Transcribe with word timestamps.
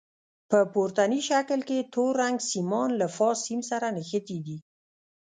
په 0.49 0.59
پورتني 0.73 1.21
شکل 1.29 1.59
کې 1.69 1.87
تور 1.93 2.13
رنګ 2.21 2.37
سیمان 2.51 2.89
له 2.99 3.07
فاز 3.15 3.37
سیم 3.47 3.61
سره 3.69 3.87
نښتي 3.95 4.37
دي. 4.45 4.57